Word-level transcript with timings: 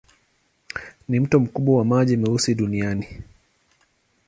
Ni 1.09 1.19
mto 1.19 1.39
mkubwa 1.39 1.77
wa 1.77 1.85
maji 1.85 2.17
meusi 2.17 2.55
duniani. 2.55 3.07